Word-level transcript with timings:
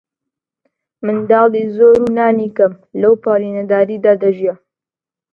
منداڵی 1.05 1.63
زۆر 1.75 1.95
و 2.03 2.07
نانی 2.17 2.47
کەم، 2.57 2.73
لەوپەڕی 3.01 3.55
نەداریدا 3.57 4.13
دەژیا 4.23 4.53